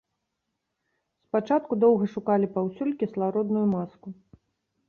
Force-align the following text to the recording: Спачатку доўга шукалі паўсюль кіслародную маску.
Спачатку 1.27 1.71
доўга 1.83 2.05
шукалі 2.15 2.49
паўсюль 2.57 2.97
кіслародную 3.05 3.63
маску. 3.75 4.07